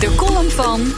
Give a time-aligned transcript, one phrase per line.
[0.00, 0.94] De column van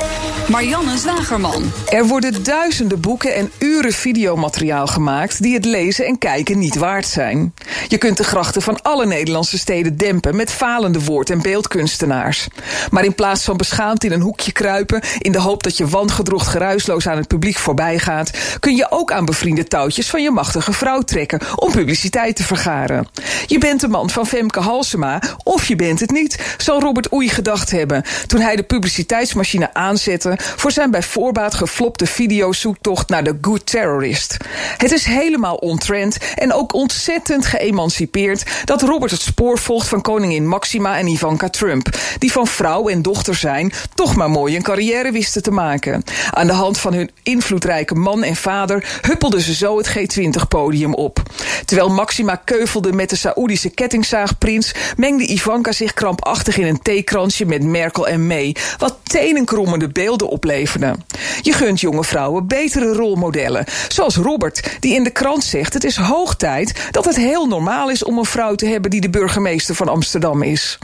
[0.48, 1.72] Marianne Zwagerman.
[1.88, 7.06] Er worden duizenden boeken en uren videomateriaal gemaakt die het lezen en kijken niet waard
[7.06, 7.54] zijn.
[7.88, 12.48] Je kunt de grachten van alle Nederlandse steden dempen met falende woord- en beeldkunstenaars.
[12.90, 16.46] Maar in plaats van beschaamd in een hoekje kruipen in de hoop dat je wangedrocht
[16.46, 18.30] geruisloos aan het publiek voorbij gaat,
[18.60, 23.08] kun je ook aan bevriende touwtjes van je machtige vrouw trekken om publiciteit te vergaren.
[23.46, 27.28] Je bent de man van Femke Halsema of je bent het niet, zal Robert Oei
[27.28, 33.38] gedacht hebben toen hij de publiciteitsmachine aanzette voor zijn bij voorbaat geflopte videozoektocht naar de
[33.40, 34.36] Good Terrorist.
[34.76, 40.46] Het is helemaal ontrend en ook ontzettend geëmancipeerd dat Robert het spoor volgt van koningin
[40.46, 41.88] Maxima en Ivanka Trump,
[42.18, 46.02] die van vrouw en dochter zijn toch maar mooi een carrière wisten te maken.
[46.30, 51.22] Aan de hand van hun invloedrijke man en vader huppelden ze zo het G20-podium op.
[51.64, 57.62] Terwijl Maxima keuvelde met de Saoedische kettingzaagprins, mengde Ivanka zich krampachtig in een theekransje met
[57.62, 60.94] Merkel en May, wat tenenkrommende beelden opleverde.
[61.42, 65.96] Je gunt jonge vrouwen betere rolmodellen, zoals Robert, die in de krant zegt: Het is
[65.96, 69.74] hoog tijd dat het heel normaal is om een vrouw te hebben die de burgemeester
[69.74, 70.78] van Amsterdam is.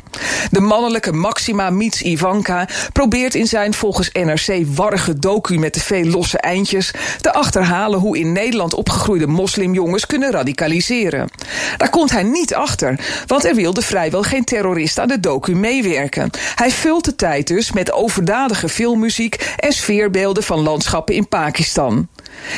[0.51, 6.05] De mannelijke Maxima meets Ivanka probeert in zijn volgens NRC warrige docu met de veel
[6.05, 11.29] losse eindjes te achterhalen hoe in Nederland opgegroeide moslimjongens kunnen radicaliseren.
[11.77, 16.31] Daar komt hij niet achter, want er wilde vrijwel geen terrorist aan de docu meewerken.
[16.55, 22.09] Hij vult de tijd dus met overdadige filmmuziek en sfeerbeelden van landschappen in Pakistan.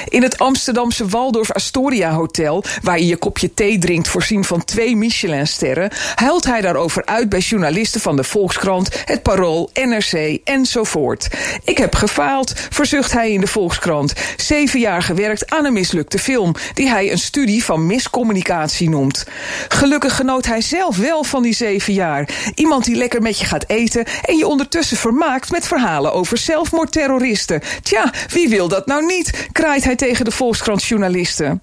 [0.08, 4.96] In het Amsterdamse Waldorf Astoria Hotel, waar je je kopje thee drinkt voorzien van twee
[4.96, 11.28] Michelinsterren, huilt hij daarover uit bij journalisten van de Volkskrant, het Parool, NRC enzovoort.
[11.64, 14.12] Ik heb gefaald, verzucht hij in de Volkskrant.
[14.36, 19.26] Zeven jaar gewerkt aan een mislukte film, die hij een studie van miscommunicatie noemt.
[19.68, 22.28] Gelukkig genoot hij zelf wel van die zeven jaar.
[22.54, 27.62] Iemand die lekker met je gaat eten en je ondertussen vermaakt met verhalen over zelfmoordterroristen.
[27.82, 29.48] Tja, wie wil dat nou niet?
[29.66, 31.62] Kraait hij tegen de Volkskrant-journalisten.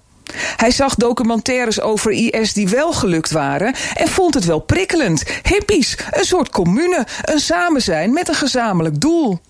[0.56, 5.22] Hij zag documentaires over IS die wel gelukt waren en vond het wel prikkelend.
[5.42, 9.40] Hippies, een soort commune, een samen zijn met een gezamenlijk doel.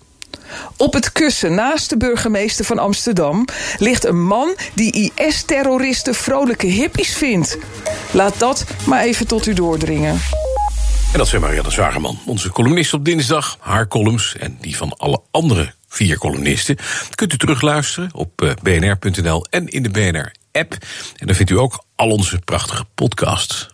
[0.76, 3.44] Op het kussen naast de burgemeester van Amsterdam
[3.78, 7.58] ligt een man die IS-terroristen vrolijke hippies vindt.
[8.10, 10.20] Laat dat maar even tot u doordringen.
[11.12, 13.56] En dat zijn Marianne Zwageman, onze columnist op dinsdag.
[13.60, 16.76] Haar columns en die van alle andere vier columnisten
[17.14, 20.72] kunt u terugluisteren op eh, bnr.nl en in de BNR-app.
[21.16, 23.72] En dan vindt u ook al onze prachtige podcasts.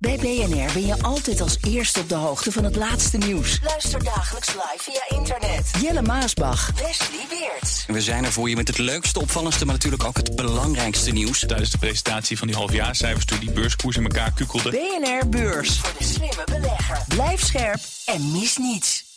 [0.00, 3.60] Bij BNR ben je altijd als eerste op de hoogte van het laatste nieuws.
[3.64, 5.70] Luister dagelijks live via internet.
[5.80, 6.70] Jelle Maasbach.
[6.70, 7.84] Wesley Weert.
[7.86, 11.38] We zijn er voor je met het leukste, opvallendste, maar natuurlijk ook het belangrijkste nieuws.
[11.46, 14.70] Tijdens de presentatie van die halfjaarcijfers toen die beurskoers in elkaar kukkelde.
[14.70, 15.78] BNR Beurs.
[15.78, 16.98] Voor de slimme belegger.
[17.08, 19.09] Blijf scherp en mis niets.